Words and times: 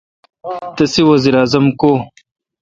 تسے° 0.75 1.01
وزیر 1.09 1.35
اعظم 1.39 1.65
کو°؟ 1.79 1.91